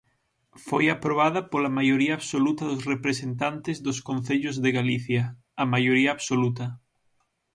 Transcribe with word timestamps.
Foi 0.67 0.85
aprobada 0.95 1.41
pola 1.51 1.75
maioría 1.77 2.13
absoluta 2.19 2.63
dos 2.71 2.85
representantes 2.93 3.77
dos 3.85 3.97
concellos 4.09 4.55
de 4.63 4.69
Galicia, 4.79 5.23
a 5.61 5.63
maioría 5.73 6.11
absoluta. 6.13 6.65